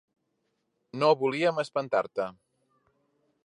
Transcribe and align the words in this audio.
No 1.03 1.11
volíem 1.19 1.61
espantar-te. 1.67 2.29